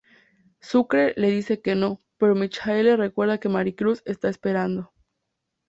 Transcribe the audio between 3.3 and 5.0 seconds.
que Maricruz está esperando.